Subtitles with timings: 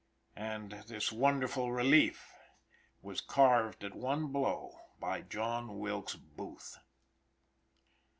[0.35, 2.33] And this wonderful relief
[3.03, 6.79] was carved at one blow by John Wilkes Booth.